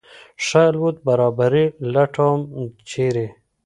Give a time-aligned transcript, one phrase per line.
[0.45, 2.39] ښه الوت برابري لټوم،
[2.89, 3.27] چېرې؟